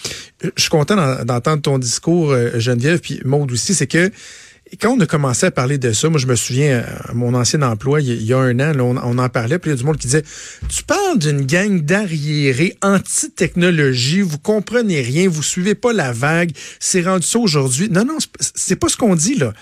euh, 0.44 0.50
je 0.56 0.62
suis 0.62 0.70
content 0.70 0.95
dans 0.96 1.34
entendre 1.34 1.62
ton 1.62 1.78
discours, 1.78 2.30
euh, 2.30 2.58
Geneviève, 2.58 3.00
puis 3.00 3.20
Maude 3.24 3.52
aussi, 3.52 3.74
c'est 3.74 3.86
que 3.86 4.10
quand 4.80 4.90
on 4.90 5.00
a 5.00 5.06
commencé 5.06 5.46
à 5.46 5.50
parler 5.52 5.78
de 5.78 5.92
ça, 5.92 6.08
moi 6.08 6.18
je 6.18 6.26
me 6.26 6.34
souviens 6.34 6.84
à 7.08 7.12
mon 7.14 7.34
ancien 7.34 7.62
emploi, 7.62 8.00
il 8.00 8.22
y 8.22 8.32
a 8.32 8.38
un 8.38 8.58
an, 8.58 8.72
on, 8.80 9.18
en 9.18 9.28
parlait, 9.28 9.58
puis 9.58 9.70
il 9.70 9.74
y 9.74 9.76
a 9.76 9.78
du 9.78 9.84
monde 9.84 9.96
qui 9.96 10.08
disait 10.08 10.24
Tu 10.68 10.82
parles 10.82 11.18
d'une 11.18 11.42
gang 11.42 11.80
d'arriérés 11.82 12.76
anti-technologie, 12.82 14.22
vous 14.22 14.38
comprenez 14.38 15.02
rien, 15.02 15.28
vous 15.28 15.42
suivez 15.42 15.76
pas 15.76 15.92
la 15.92 16.12
vague, 16.12 16.50
c'est 16.80 17.02
rendu 17.02 17.26
ça 17.26 17.38
aujourd'hui. 17.38 17.88
Non, 17.90 18.04
non, 18.04 18.18
c'est 18.40 18.76
pas 18.76 18.88
ce 18.88 18.96
qu'on 18.96 19.14
dit 19.14 19.36
là. 19.36 19.52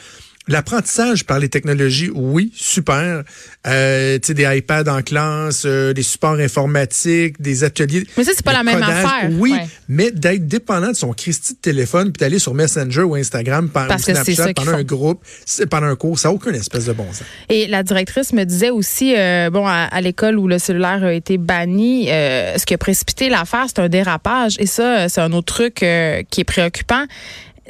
L'apprentissage 0.46 1.25
par 1.25 1.38
les 1.38 1.49
technologies, 1.49 2.11
oui, 2.14 2.52
super. 2.55 3.23
Euh, 3.67 4.19
tu 4.19 4.26
sais, 4.26 4.35
des 4.35 4.58
iPads 4.58 4.93
en 4.93 5.00
classe, 5.00 5.62
euh, 5.64 5.94
des 5.94 6.02
supports 6.02 6.38
informatiques, 6.38 7.41
des 7.41 7.64
ateliers. 7.64 8.06
Mais 8.19 8.25
ça, 8.25 8.32
c'est 8.35 8.44
pas 8.44 8.52
la 8.52 8.62
même 8.62 8.82
affaire. 8.82 9.31
Oui, 9.38 9.55
mais 9.88 10.11
d'être 10.11 10.46
dépendant 10.46 10.88
de 10.88 10.96
son 10.96 11.12
Christie 11.12 11.55
de 11.55 11.58
téléphone 11.58 12.12
puis 12.12 12.20
d'aller 12.20 12.38
sur 12.38 12.52
Messenger 12.52 13.02
ou 13.02 13.14
Instagram 13.14 13.69
par, 13.69 13.91
ou 13.91 13.99
Snapchat 13.99 14.52
pendant 14.55 14.73
un 14.73 14.82
groupe, 14.82 15.25
pendant 15.70 15.87
un 15.87 15.96
cours, 15.96 16.19
ça 16.19 16.29
n'a 16.29 16.35
aucun 16.35 16.52
espèce 16.52 16.87
de 16.87 16.93
bon 16.93 17.11
sens. 17.12 17.25
Et 17.49 17.67
la 17.67 17.82
directrice 17.82 18.32
me 18.32 18.44
disait 18.44 18.70
aussi, 18.70 19.14
euh, 19.17 19.50
bon, 19.50 19.67
à, 19.67 20.00
l'école 20.00 20.38
où 20.38 20.46
le 20.46 20.58
cellulaire 20.58 21.05
a 21.05 21.12
été 21.12 21.38
banni, 21.38 22.11
euh, 22.11 22.58
ce 22.58 22.67
qui 22.67 22.75
a 22.75 22.79
précipité 22.79 23.29
l'affaire, 23.29 23.64
c'est 23.69 23.81
un 23.81 23.88
dérapage. 23.88 24.56
Et 24.58 24.67
ça, 24.67 25.08
c'est 25.08 25.20
un 25.20 25.32
autre 25.32 25.55
truc 25.55 25.82
euh, 25.82 26.23
qui 26.31 26.43
est 26.43 26.44
préoccupant 26.44 27.05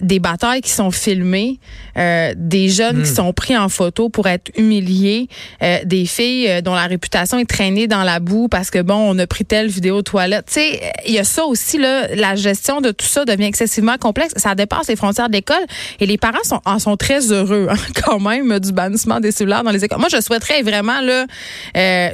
des 0.01 0.19
batailles 0.19 0.61
qui 0.61 0.71
sont 0.71 0.91
filmées, 0.91 1.59
euh, 1.97 2.33
des 2.37 2.69
jeunes 2.69 3.03
qui 3.03 3.11
hmm. 3.11 3.15
sont 3.15 3.33
pris 3.33 3.57
en 3.57 3.69
photo 3.69 4.09
pour 4.09 4.27
être 4.27 4.51
humiliés, 4.57 5.29
euh, 5.63 5.79
des 5.85 6.05
filles 6.05 6.49
euh, 6.49 6.61
dont 6.61 6.75
la 6.75 6.87
réputation 6.87 7.39
est 7.39 7.45
traînée 7.45 7.87
dans 7.87 8.03
la 8.03 8.19
boue 8.19 8.49
parce 8.49 8.71
que 8.71 8.81
bon, 8.83 8.95
on 8.97 9.19
a 9.19 9.27
pris 9.27 9.45
telle 9.45 9.69
vidéo 9.69 10.03
toilette. 10.03 10.47
Tu 10.47 10.55
sais, 10.55 10.93
il 11.07 11.15
y 11.15 11.19
a 11.19 11.25
ça 11.25 11.45
aussi 11.45 11.79
là, 11.79 12.09
la 12.15 12.35
gestion 12.35 12.81
de 12.81 12.91
tout 12.91 13.07
ça 13.07 13.25
devient 13.25 13.45
excessivement 13.45 13.97
complexe. 13.97 14.33
Ça 14.37 14.55
dépasse 14.55 14.89
les 14.89 14.97
frontières 14.97 15.29
de 15.29 15.35
l'école 15.35 15.65
et 16.01 16.07
les 16.07 16.19
parents 16.19 16.43
sont 16.43 16.61
en 16.65 16.81
sont 16.81 16.97
très 16.97 17.31
heureux 17.31 17.69
hein, 17.71 17.77
quand 18.05 18.19
même 18.19 18.59
du 18.59 18.73
bannissement 18.73 19.21
des 19.21 19.31
cellulaires 19.31 19.63
dans 19.63 19.71
les 19.71 19.85
écoles. 19.85 20.01
Moi, 20.01 20.09
je 20.11 20.21
souhaiterais 20.21 20.63
vraiment 20.63 21.01
là. 21.01 21.27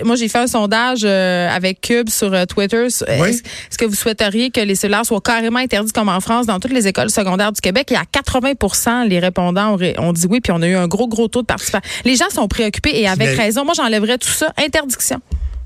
moi, 0.04 0.16
j'ai 0.16 0.28
fait 0.28 0.38
un 0.38 0.46
sondage 0.46 1.04
avec 1.04 1.80
Cube 1.80 2.10
sur 2.10 2.46
Twitter. 2.46 2.86
Est-ce 2.86 3.78
que 3.78 3.86
vous 3.86 3.94
souhaiteriez 3.94 4.50
que 4.50 4.60
les 4.60 4.74
cellulaires 4.74 5.06
soient 5.06 5.20
carrément 5.20 5.58
interdits 5.58 5.92
comme 5.92 6.10
en 6.10 6.20
France 6.20 6.46
dans 6.46 6.60
toutes 6.60 6.72
les 6.72 6.86
écoles 6.86 7.10
secondaires 7.10 7.52
du 7.52 7.60
Québec? 7.60 7.69
Québec, 7.70 7.86
il 7.90 7.94
y 7.94 7.96
a 7.96 8.04
80 8.04 9.04
les 9.06 9.20
répondants 9.20 9.76
ont, 9.98 10.12
dit 10.12 10.26
oui, 10.28 10.40
puis 10.40 10.52
on 10.52 10.60
a 10.60 10.66
eu 10.66 10.74
un 10.74 10.88
gros, 10.88 11.06
gros 11.06 11.28
taux 11.28 11.42
de 11.42 11.46
participation. 11.46 11.88
Les 12.04 12.16
gens 12.16 12.28
sont 12.30 12.48
préoccupés 12.48 12.98
et 13.00 13.06
avec 13.06 13.36
raison. 13.36 13.64
Moi, 13.64 13.74
j'enlèverais 13.76 14.18
tout 14.18 14.28
ça. 14.28 14.52
Interdiction. 14.56 15.20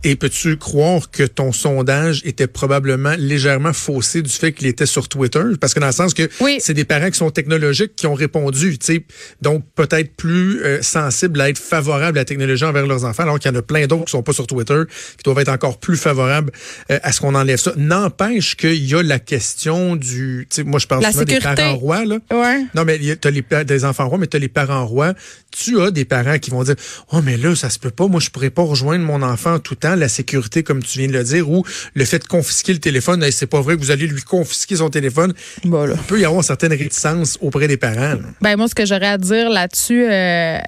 Et 0.06 0.16
peux-tu 0.16 0.58
croire 0.58 1.10
que 1.10 1.22
ton 1.22 1.50
sondage 1.50 2.20
était 2.26 2.46
probablement 2.46 3.14
légèrement 3.16 3.72
faussé 3.72 4.20
du 4.20 4.30
fait 4.30 4.52
qu'il 4.52 4.66
était 4.66 4.84
sur 4.84 5.08
Twitter? 5.08 5.42
Parce 5.58 5.72
que 5.72 5.80
dans 5.80 5.86
le 5.86 5.92
sens 5.92 6.12
que 6.12 6.28
c'est 6.58 6.74
des 6.74 6.84
parents 6.84 7.10
qui 7.10 7.16
sont 7.16 7.30
technologiques 7.30 7.96
qui 7.96 8.06
ont 8.06 8.12
répondu, 8.12 8.78
tu 8.78 8.86
sais, 8.86 9.04
donc 9.40 9.64
peut-être 9.74 10.14
plus 10.14 10.62
euh, 10.62 10.82
sensibles 10.82 11.40
à 11.40 11.48
être 11.48 11.58
favorables 11.58 12.18
à 12.18 12.20
la 12.20 12.24
technologie 12.26 12.64
envers 12.64 12.86
leurs 12.86 13.06
enfants, 13.06 13.22
alors 13.22 13.38
qu'il 13.38 13.50
y 13.50 13.54
en 13.54 13.58
a 13.58 13.62
plein 13.62 13.86
d'autres 13.86 14.04
qui 14.04 14.10
sont 14.10 14.22
pas 14.22 14.34
sur 14.34 14.46
Twitter, 14.46 14.82
qui 15.16 15.22
doivent 15.24 15.38
être 15.38 15.48
encore 15.48 15.80
plus 15.80 15.96
favorables 15.96 16.52
euh, 16.90 16.98
à 17.02 17.10
ce 17.10 17.20
qu'on 17.22 17.34
enlève 17.34 17.58
ça. 17.58 17.72
N'empêche 17.76 18.56
qu'il 18.56 18.84
y 18.84 18.94
a 18.94 19.02
la 19.02 19.18
question 19.18 19.96
du, 19.96 20.46
moi 20.66 20.78
je 20.78 20.86
parle 20.86 21.02
souvent 21.04 21.24
des 21.24 21.40
parents 21.40 21.76
rois, 21.76 22.04
là. 22.04 22.18
Ouais. 22.30 22.66
Non, 22.74 22.84
mais 22.84 22.98
tu 22.98 23.26
as 23.26 23.30
les, 23.30 23.64
des 23.64 23.84
enfants 23.86 24.08
rois, 24.08 24.18
mais 24.18 24.26
tu 24.26 24.36
as 24.36 24.40
les 24.40 24.48
parents 24.48 24.84
rois. 24.84 25.14
Tu 25.50 25.80
as 25.80 25.90
des 25.90 26.04
parents 26.04 26.38
qui 26.38 26.50
vont 26.50 26.64
dire, 26.64 26.74
oh, 27.12 27.20
mais 27.22 27.36
là, 27.36 27.54
ça 27.54 27.70
se 27.70 27.78
peut 27.78 27.90
pas, 27.90 28.08
moi 28.08 28.20
je 28.20 28.28
pourrais 28.28 28.50
pas 28.50 28.62
rejoindre 28.62 29.04
mon 29.04 29.22
enfant 29.22 29.58
tout 29.60 29.74
le 29.74 29.78
temps 29.78 29.93
la 30.00 30.08
sécurité, 30.08 30.62
comme 30.62 30.82
tu 30.82 30.98
viens 30.98 31.08
de 31.08 31.12
le 31.12 31.24
dire, 31.24 31.48
ou 31.48 31.64
le 31.94 32.04
fait 32.04 32.18
de 32.20 32.26
confisquer 32.26 32.72
le 32.72 32.80
téléphone, 32.80 33.24
c'est 33.30 33.46
pas 33.46 33.60
vrai 33.60 33.76
que 33.76 33.80
vous 33.80 33.90
allez 33.90 34.06
lui 34.06 34.22
confisquer 34.22 34.76
son 34.76 34.90
téléphone. 34.90 35.32
Il 35.64 35.70
peut 36.06 36.20
y 36.20 36.24
avoir 36.24 36.40
une 36.40 36.46
certaine 36.46 36.72
réticence 36.72 37.38
auprès 37.40 37.68
des 37.68 37.76
parents. 37.76 38.18
Ben 38.40 38.56
moi, 38.56 38.68
ce 38.68 38.74
que 38.74 38.86
j'aurais 38.86 39.08
à 39.08 39.18
dire 39.18 39.50
là-dessus, 39.50 40.04
euh, 40.04 40.58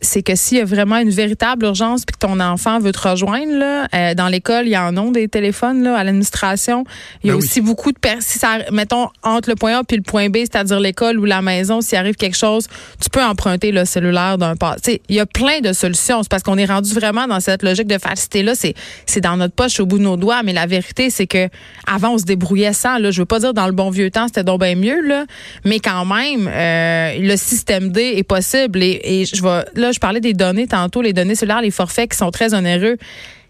c'est 0.00 0.22
que 0.22 0.34
s'il 0.34 0.58
y 0.58 0.60
a 0.60 0.64
vraiment 0.64 0.96
une 0.96 1.10
véritable 1.10 1.66
urgence 1.66 2.04
puis 2.04 2.14
que 2.14 2.26
ton 2.26 2.40
enfant 2.40 2.78
veut 2.78 2.92
te 2.92 3.08
rejoindre 3.08 3.52
là, 3.58 3.86
euh, 3.94 4.14
dans 4.14 4.28
l'école, 4.28 4.66
il 4.66 4.72
y 4.72 4.76
en 4.76 4.96
a 4.96 5.10
des 5.10 5.28
téléphones 5.28 5.82
là 5.82 5.96
à 5.96 6.04
l'administration. 6.04 6.84
Il 7.22 7.28
y 7.28 7.30
a 7.30 7.34
Ben 7.34 7.38
oui. 7.40 7.44
aussi 7.44 7.60
beaucoup 7.60 7.92
de 7.92 7.98
personnes. 7.98 8.20
Si 8.20 8.38
ça, 8.38 8.58
mettons 8.70 9.08
entre 9.22 9.48
le 9.48 9.56
point 9.56 9.78
A 9.78 9.84
puis 9.84 9.96
le 9.96 10.02
point 10.02 10.28
B, 10.28 10.38
c'est-à-dire 10.38 10.78
l'école 10.78 11.18
ou 11.18 11.24
la 11.24 11.42
maison, 11.42 11.80
s'il 11.80 11.96
arrive 11.98 12.16
quelque 12.16 12.36
chose, 12.36 12.66
tu 13.02 13.08
peux 13.10 13.22
emprunter 13.22 13.72
le 13.72 13.84
cellulaire 13.84 14.36
d'un 14.36 14.56
pas. 14.56 14.76
Tu 14.76 14.92
sais, 14.92 15.02
il 15.08 15.16
y 15.16 15.20
a 15.20 15.26
plein 15.26 15.60
de 15.60 15.72
solutions. 15.72 16.22
C'est 16.22 16.30
parce 16.30 16.42
qu'on 16.42 16.58
est 16.58 16.66
rendu 16.66 16.92
vraiment 16.92 17.26
dans 17.26 17.40
cette 17.40 17.62
logique 17.62 17.86
de 17.86 17.98
facilité 17.98 18.42
là. 18.42 18.54
C'est 18.54 18.74
c'est 19.06 19.20
dans 19.20 19.36
notre 19.36 19.54
poche, 19.54 19.80
au 19.80 19.86
bout 19.86 19.98
de 19.98 20.04
nos 20.04 20.16
doigts. 20.16 20.42
Mais 20.42 20.52
la 20.52 20.66
vérité, 20.66 21.10
c'est 21.10 21.26
que 21.26 21.48
avant 21.86 22.14
on 22.14 22.18
se 22.18 22.24
débrouillait 22.24 22.72
sans. 22.72 22.98
Là, 22.98 23.10
je 23.10 23.20
veux 23.20 23.26
pas 23.26 23.38
dire 23.40 23.54
dans 23.54 23.66
le 23.66 23.72
bon 23.72 23.90
vieux 23.90 24.10
temps, 24.10 24.26
c'était 24.26 24.44
donc 24.44 24.60
bien 24.60 24.74
mieux 24.74 25.00
là, 25.00 25.24
mais 25.64 25.80
quand 25.80 26.04
même, 26.04 26.48
euh, 26.48 27.18
le 27.18 27.36
système 27.36 27.90
D 27.90 28.14
est 28.16 28.22
possible. 28.22 28.82
Et, 28.82 29.00
et 29.02 29.24
je 29.24 29.42
vais 29.42 29.64
là, 29.74 29.89
je 29.92 30.00
parlais 30.00 30.20
des 30.20 30.34
données 30.34 30.66
tantôt, 30.66 31.02
les 31.02 31.12
données 31.12 31.34
cellulaires, 31.34 31.62
les 31.62 31.70
forfaits 31.70 32.10
qui 32.10 32.16
sont 32.16 32.30
très 32.30 32.54
onéreux. 32.54 32.96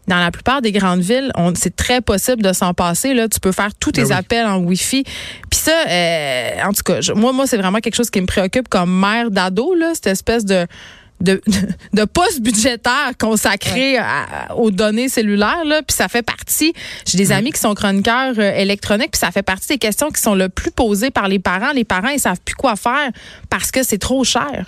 Dans 0.09 0.19
la 0.19 0.31
plupart 0.31 0.61
des 0.63 0.73
grandes 0.73 1.03
villes, 1.03 1.31
c'est 1.55 1.77
très 1.77 2.01
possible 2.01 2.43
de 2.43 2.53
s'en 2.53 2.75
passer. 2.75 3.15
Là, 3.15 3.29
tu 3.29 3.39
peux 3.39 3.53
faire 3.53 3.71
tous 3.79 3.93
tes 3.93 4.03
Ben 4.03 4.09
oui. 4.09 4.15
appels 4.15 4.47
en 4.47 4.57
Wi-Fi. 4.59 5.05
Puis 5.05 5.61
ça, 5.61 5.73
euh, 5.89 6.51
en 6.65 6.73
tout 6.73 6.83
cas, 6.85 7.01
je- 7.01 7.13
moi, 7.13 7.33
moi, 7.33 7.47
c'est 7.47 7.59
vraiment 7.59 7.79
quelque 7.79 7.95
chose 7.95 8.11
qui 8.11 8.21
me 8.21 8.27
préoccupe 8.27 8.69
comme 8.69 8.91
mère 8.99 9.31
d'ado, 9.31 9.75
là, 9.75 9.91
cette 9.95 10.07
espèce 10.09 10.45
de 10.45 10.67
de, 11.23 11.39
de 11.93 12.05
poste 12.07 12.41
budgétaire 12.41 13.13
consacré 13.21 13.99
à- 13.99 14.55
aux 14.57 14.71
données 14.71 15.11
cellulaires 15.11 15.67
là 15.67 15.83
puis 15.87 15.95
ça 15.95 16.09
fait 16.09 16.23
partie 16.23 16.73
j'ai 17.07 17.19
des 17.19 17.31
amis 17.31 17.53
qui 17.53 17.61
sont 17.61 17.75
chroniqueurs 17.75 18.33
euh, 18.39 18.55
électroniques 18.57 19.11
puis 19.13 19.19
ça 19.19 19.31
fait 19.31 19.43
partie 19.43 19.69
des 19.69 19.77
questions 19.77 20.09
qui 20.11 20.19
sont 20.23 20.35
le 20.35 20.49
plus 20.49 20.71
posées 20.71 21.11
par 21.11 21.29
les 21.29 21.39
parents 21.39 21.73
les 21.75 21.85
parents 21.85 22.09
ils 22.09 22.19
savent 22.19 22.41
plus 22.43 22.55
quoi 22.55 22.75
faire 22.75 23.11
parce 23.51 23.71
que 23.71 23.83
c'est 23.83 23.99
trop 23.99 24.25
cher 24.25 24.65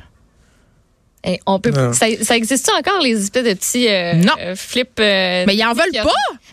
Et 1.24 1.38
on 1.46 1.60
peut, 1.60 1.72
ça, 1.92 2.06
ça 2.22 2.36
existe 2.36 2.68
encore 2.76 3.00
les 3.00 3.22
espèces 3.22 3.44
de 3.44 3.52
petits 3.54 3.88
euh, 3.88 4.14
Non. 4.14 4.32
euh, 4.40 4.56
flip. 4.56 4.90
euh, 4.98 5.44
mais 5.46 5.54
ils 5.54 5.64
en 5.64 5.72
veulent 5.72 5.90
qui- 5.92 5.98
pas 6.00 6.10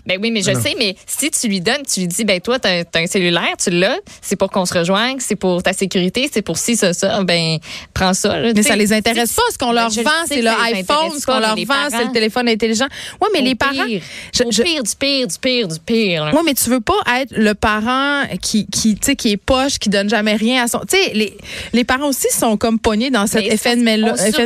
Ben 0.10 0.20
oui, 0.22 0.32
mais 0.32 0.42
je 0.42 0.52
Non. 0.52 0.62
sais, 0.62 0.76
mais 0.78 0.96
si 1.08 1.30
tu 1.32 1.48
lui 1.48 1.62
donnes, 1.62 1.84
tu 1.92 2.02
lui 2.02 2.08
dis, 2.08 2.26
ben 2.26 2.42
toi, 2.42 2.60
t'as 2.60 2.80
as 2.82 2.98
un 3.00 3.06
cellulaire, 3.08 3.56
tu 3.64 3.70
l'as, 3.70 3.98
c'est 4.22 4.36
pour 4.36 4.50
qu'on 4.50 4.66
se 4.66 4.74
rejoigne, 4.78 5.18
c'est 5.20 5.36
pour 5.38 5.64
ta 5.64 5.72
sécurité, 5.72 6.30
c'est 6.34 6.42
pour 6.42 6.58
ci, 6.58 6.76
ça, 6.76 6.94
ça, 6.94 7.24
ben 7.24 7.58
prends 7.94 8.14
ça. 8.14 8.40
là, 8.40 8.52
mais 8.56 8.64
ça 8.64 8.76
les 8.76 8.92
intéresse 8.92 9.34
pas 9.34 9.42
ce 9.54 9.58
qu'on 9.58 9.72
leur 9.72 9.90
vend 9.90 10.10
c'est 10.28 10.42
le 10.42 10.50
iPhone 10.50 11.12
ce 11.20 11.26
qu'on 11.26 11.40
leur 11.40 11.56
vend 11.56 11.88
c'est 11.90 12.04
le 12.06 12.12
téléphone 12.12 12.50
intelligent 12.50 12.88
ouais 13.22 13.28
mais 13.34 13.40
Au 13.40 13.44
les 13.44 13.56
parents 13.56 13.86
pire, 13.86 14.02
je- 14.36 14.44
au 14.44 14.52
je- 14.52 14.64
pire, 14.64 14.84
du 14.84 14.96
pire, 14.98 15.28
du 15.28 15.40
pire, 15.40 15.68
du 15.68 15.80
pire. 15.80 16.32
Oui, 16.34 16.40
mais 16.46 16.54
tu 16.54 16.70
veux 16.70 16.82
pas 16.82 17.00
être 17.22 17.32
le 17.38 17.54
parent 17.54 18.24
qui, 18.42 18.66
qui, 18.68 18.96
tu 18.96 19.06
sais, 19.06 19.16
qui 19.16 19.32
est 19.32 19.38
poche, 19.38 19.78
qui 19.80 19.90
donne 19.90 20.10
jamais 20.10 20.36
rien 20.36 20.64
à 20.64 20.68
son. 20.68 20.80
Tu 20.80 20.98
sais, 20.98 21.12
les, 21.14 21.38
les 21.74 21.84
parents 21.84 22.08
aussi 22.10 22.28
sont 22.32 22.58
comme 22.58 22.80
pognés 22.80 23.12
dans 23.12 23.28
cet 23.28 23.42
Mais 23.44 23.54
effet 23.54 23.76
de, 23.76 23.84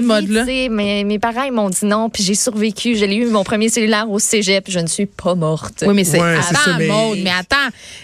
mode-là. 0.06 0.46
Mais 0.70 1.04
mes 1.06 1.20
parents, 1.20 1.44
ils 1.44 1.52
m'ont 1.52 1.70
dit 1.70 1.86
non, 1.86 2.10
puis 2.10 2.24
j'ai 2.24 2.36
survécu. 2.36 2.96
J'ai 2.96 3.14
eu 3.16 3.26
mon 3.28 3.44
premier 3.44 3.70
cellulaire 3.70 4.10
au 4.10 4.20
cégep, 4.20 4.66
je 4.70 4.80
ne 4.80 4.88
suis 4.88 5.06
pas 5.06 5.36
morte. 5.54 5.84
Oui, 5.88 5.94
mais 5.94 6.04
c'est. 6.04 6.20
Ouais, 6.22 6.36
attends, 6.38 6.72
ça, 6.72 6.78
mais- 6.78 6.88
Maude, 6.88 7.20
mais 7.24 7.30
attends. 7.32 7.56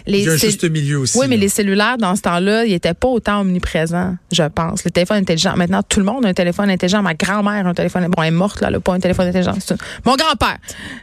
Les 0.05 0.19
Il 0.19 0.25
y 0.25 0.29
a 0.29 0.33
un 0.33 0.37
cell- 0.37 0.49
juste 0.51 0.63
milieu 0.69 0.99
aussi. 0.99 1.17
Oui, 1.17 1.25
mais 1.27 1.35
là. 1.35 1.41
les 1.41 1.49
cellulaires, 1.49 1.97
dans 1.97 2.15
ce 2.15 2.21
temps-là, 2.21 2.65
ils 2.65 2.71
n'étaient 2.71 2.93
pas 2.93 3.07
autant 3.07 3.41
omniprésents, 3.41 4.15
je 4.31 4.43
pense. 4.43 4.83
Le 4.83 4.91
téléphone 4.91 5.17
intelligent. 5.17 5.55
Maintenant, 5.55 5.81
tout 5.87 5.99
le 5.99 6.05
monde 6.05 6.25
a 6.25 6.29
un 6.29 6.33
téléphone 6.33 6.69
intelligent. 6.69 7.01
Ma 7.01 7.13
grand-mère 7.13 7.65
a 7.65 7.69
un 7.69 7.73
téléphone. 7.73 8.07
Bon, 8.15 8.21
elle 8.21 8.27
est 8.29 8.31
morte, 8.31 8.61
là, 8.61 8.67
elle 8.67 8.73
n'a 8.75 8.79
pas 8.79 8.93
un 8.93 8.99
téléphone 8.99 9.27
intelligent. 9.27 9.53
Une- 9.69 9.77
Mon 10.05 10.15
grand-père. 10.15 10.57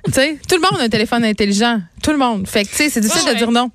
tu 0.04 0.12
sais, 0.12 0.38
tout 0.48 0.56
le 0.56 0.60
monde 0.62 0.80
a 0.80 0.84
un 0.84 0.88
téléphone 0.88 1.24
intelligent. 1.24 1.80
Tout 2.02 2.12
le 2.12 2.18
monde. 2.18 2.46
Fait 2.46 2.64
que, 2.64 2.70
tu 2.70 2.76
sais, 2.76 2.88
c'est 2.90 3.00
difficile 3.00 3.26
Ouais, 3.28 3.34
de 3.34 3.38
dire 3.38 3.50
non. 3.50 3.70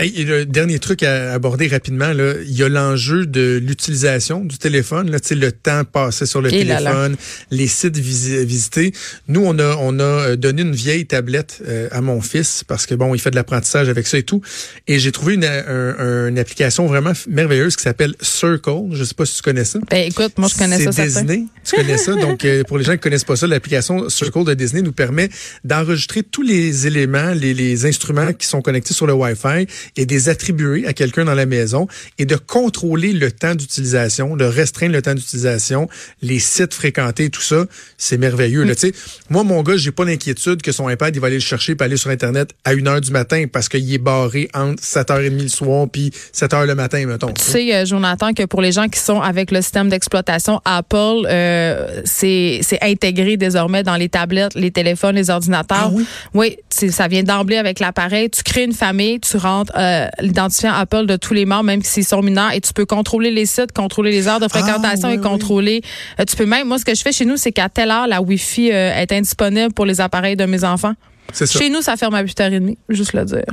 Hey, 0.00 0.12
et 0.16 0.24
le 0.24 0.46
dernier 0.46 0.78
truc 0.78 1.02
à 1.02 1.32
aborder 1.32 1.66
rapidement, 1.66 2.12
là, 2.12 2.34
il 2.46 2.56
y 2.56 2.62
a 2.62 2.68
l'enjeu 2.68 3.26
de 3.26 3.60
l'utilisation 3.60 4.44
du 4.44 4.56
téléphone, 4.56 5.10
là, 5.10 5.18
le 5.28 5.50
temps 5.50 5.82
passé 5.84 6.24
sur 6.24 6.40
le 6.40 6.54
Et 6.54 6.62
là. 6.62 6.76
téléphone, 6.76 7.16
les 7.50 7.66
sites 7.66 7.96
visi- 7.96 8.44
visités. 8.44 8.92
Nous, 9.26 9.42
on 9.44 9.58
a, 9.58 9.76
on 9.80 9.98
a 9.98 10.02
euh, 10.04 10.36
donné 10.36 10.62
une 10.62 10.72
vieille 10.74 11.04
tablette 11.06 11.62
euh, 11.66 11.88
à 11.90 12.00
mon 12.00 12.20
fils 12.20 12.62
parce 12.64 12.86
que 12.86 12.94
bon, 12.94 13.12
il 13.16 13.18
fait 13.20 13.30
de 13.32 13.34
l'apprentissage 13.34 13.88
avec 13.88 14.06
ça 14.06 14.18
et 14.18 14.22
tout. 14.22 14.40
Et 14.86 15.00
j'ai 15.00 15.10
trouvé 15.10 15.34
une, 15.34 15.44
un- 15.44 16.28
une 16.28 16.38
application 16.38 16.86
vraiment 16.86 17.12
merveilleuse 17.28 17.74
qui 17.74 17.82
s'appelle 17.82 18.14
Circle. 18.20 18.90
Je 18.92 19.02
sais 19.02 19.14
pas 19.14 19.26
si 19.26 19.34
tu 19.36 19.42
connais 19.42 19.64
ça. 19.64 19.80
Ben, 19.90 20.06
écoute, 20.08 20.38
moi, 20.38 20.48
je 20.48 20.56
connais 20.56 20.78
ça, 20.78 20.92
C'est. 20.92 21.06
Disney. 21.06 21.42
Tu 21.64 21.74
connais 21.74 21.98
ça? 21.98 22.14
Donc, 22.14 22.44
euh, 22.44 22.62
pour 22.62 22.78
les 22.78 22.84
gens 22.84 22.92
qui 22.92 23.00
connaissent 23.00 23.24
pas 23.24 23.34
ça, 23.34 23.48
l'application 23.48 24.08
Circle 24.08 24.44
de 24.44 24.54
Disney 24.54 24.82
nous 24.82 24.92
permet 24.92 25.28
d'enregistrer 25.64 26.22
tous 26.22 26.42
les 26.42 26.86
éléments, 26.86 27.32
les, 27.34 27.52
les 27.52 27.84
instruments 27.84 28.32
qui 28.32 28.46
sont 28.46 28.62
connectés 28.62 28.94
sur 28.94 29.08
le 29.08 29.12
Wi-Fi 29.12 29.66
et 29.96 30.06
de 30.06 30.12
les 30.12 30.28
attribuer 30.28 30.86
à 30.86 30.92
quelqu'un 30.92 31.24
dans 31.24 31.34
la 31.34 31.46
maison 31.46 31.86
et 32.18 32.26
de 32.26 32.36
contrôler 32.36 33.12
le 33.12 33.30
temps 33.30 33.54
d'utilisation, 33.54 34.36
de 34.36 34.44
restreindre 34.44 34.92
le 34.92 35.02
temps 35.02 35.14
d'utilisation, 35.14 35.88
les 36.22 36.38
sites 36.38 36.74
fréquentés, 36.74 37.30
tout 37.30 37.42
ça. 37.42 37.66
C'est 37.96 38.18
merveilleux. 38.18 38.64
Là, 38.64 38.74
tu 38.74 38.88
sais, 38.88 38.92
moi, 39.30 39.44
mon 39.44 39.62
gars, 39.62 39.76
j'ai 39.76 39.92
pas 39.92 40.04
l'inquiétude 40.04 40.62
que 40.62 40.72
son 40.72 40.88
iPad, 40.88 41.14
il 41.14 41.20
va 41.20 41.28
aller 41.28 41.36
le 41.36 41.42
chercher 41.42 41.72
et 41.78 41.82
aller 41.82 41.96
sur 41.96 42.10
Internet 42.10 42.50
à 42.64 42.72
1 42.72 42.86
heure 42.86 43.00
du 43.00 43.10
matin 43.10 43.44
parce 43.50 43.68
qu'il 43.68 43.92
est 43.92 43.98
barré 43.98 44.48
entre 44.54 44.82
7h30 44.82 45.42
le 45.42 45.48
soir 45.48 45.86
puis 45.90 46.10
7h 46.34 46.66
le 46.66 46.74
matin, 46.74 47.04
mettons. 47.06 47.32
Tu 47.32 47.42
sais, 47.42 47.74
euh, 47.74 47.84
Jonathan, 47.84 48.32
que 48.32 48.44
pour 48.44 48.60
les 48.60 48.72
gens 48.72 48.88
qui 48.88 48.98
sont 48.98 49.20
avec 49.20 49.50
le 49.50 49.62
système 49.62 49.88
d'exploitation 49.88 50.60
Apple, 50.64 51.26
euh, 51.26 52.02
c'est 52.04 52.60
intégré 52.82 53.36
désormais 53.36 53.82
dans 53.82 53.96
les 53.96 54.08
tablettes, 54.08 54.54
les 54.54 54.70
téléphones, 54.70 55.16
les 55.16 55.30
ordinateurs. 55.30 55.90
Ah 55.90 55.90
oui? 55.92 56.06
Oui, 56.34 56.58
ça 56.70 57.08
vient 57.08 57.22
d'emblée 57.22 57.56
avec 57.56 57.80
l'appareil. 57.80 58.30
Tu 58.30 58.42
crées 58.42 58.64
une 58.64 58.72
famille, 58.72 59.20
tu 59.20 59.36
rentres 59.36 59.72
euh, 59.78 60.08
l'identifiant 60.20 60.72
Apple 60.74 61.06
de 61.06 61.16
tous 61.16 61.34
les 61.34 61.46
membres, 61.46 61.64
même 61.64 61.82
s'ils 61.82 62.04
sont 62.04 62.20
mineurs, 62.22 62.52
et 62.52 62.60
tu 62.60 62.72
peux 62.72 62.84
contrôler 62.86 63.30
les 63.30 63.46
sites, 63.46 63.72
contrôler 63.72 64.10
les 64.10 64.26
heures 64.28 64.40
de 64.40 64.48
fréquentation 64.48 65.08
Ah, 65.08 65.12
oui, 65.12 65.18
et 65.18 65.20
contrôler. 65.20 65.82
euh, 66.20 66.24
tu 66.24 66.36
peux 66.36 66.46
même, 66.46 66.66
moi, 66.68 66.78
ce 66.78 66.84
que 66.84 66.94
je 66.94 67.00
fais 67.02 67.12
chez 67.12 67.24
nous, 67.24 67.36
c'est 67.36 67.52
qu'à 67.52 67.68
telle 67.68 67.90
heure, 67.90 68.06
la 68.06 68.20
Wi-Fi 68.20 68.72
euh, 68.72 68.94
est 68.94 69.12
indisponible 69.12 69.72
pour 69.72 69.86
les 69.86 70.00
appareils 70.00 70.36
de 70.36 70.44
mes 70.44 70.64
enfants. 70.64 70.94
C'est 71.32 71.46
ça. 71.46 71.58
Chez 71.58 71.70
nous, 71.70 71.82
ça 71.82 71.96
ferme 71.96 72.14
à 72.14 72.22
8h30, 72.24 72.76
juste 72.88 73.12
le 73.12 73.24
dire. 73.24 73.44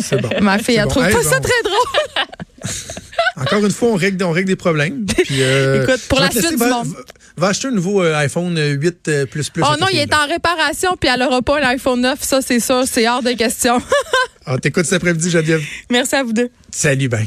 C'est 0.00 0.20
bon. 0.20 0.28
Ma 0.40 0.58
fille, 0.58 0.76
elle 0.76 0.84
bon. 0.84 0.90
trouve 0.90 1.04
Hey, 1.04 1.12
pas 1.12 1.22
bon. 1.22 1.28
ça 1.30 1.40
très 1.40 1.62
drôle. 1.64 2.26
Encore 3.36 3.64
une 3.64 3.70
fois, 3.70 3.88
on 3.90 3.96
règle, 3.96 4.22
on 4.24 4.30
règle 4.32 4.48
des 4.48 4.56
problèmes. 4.56 5.04
Puis, 5.06 5.42
euh, 5.42 5.82
Écoute, 5.82 6.00
pour 6.08 6.20
la 6.20 6.30
suite 6.30 6.48
du 6.50 6.56
va, 6.56 6.68
monde. 6.70 6.88
va- 7.36 7.48
acheter 7.48 7.68
un 7.68 7.72
nouveau 7.72 8.02
euh, 8.02 8.14
iPhone 8.16 8.56
8 8.58 9.08
euh, 9.08 9.26
plus 9.26 9.50
plus. 9.50 9.62
Oh 9.62 9.74
non, 9.80 9.86
il 9.92 9.98
est 9.98 10.14
en 10.14 10.26
réparation, 10.26 10.96
puis 10.98 11.10
elle 11.12 11.20
n'aura 11.20 11.42
pas 11.42 11.58
un 11.60 11.66
iPhone 11.68 12.00
9, 12.00 12.18
ça 12.22 12.40
c'est 12.40 12.60
ça, 12.60 12.84
c'est 12.86 13.06
hors 13.08 13.22
de 13.22 13.32
question. 13.32 13.78
Ah, 14.46 14.58
t'écoutes 14.58 14.84
cet 14.86 14.94
après-midi, 15.02 15.28
Geneviève. 15.30 15.62
Merci 15.90 16.14
à 16.14 16.22
vous 16.22 16.32
deux. 16.32 16.50
Salut, 16.70 17.08
ben. 17.08 17.26